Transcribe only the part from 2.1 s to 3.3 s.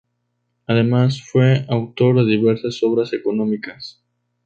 de diversas obras